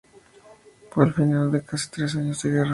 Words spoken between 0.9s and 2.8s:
el final de casi tres años de guerra.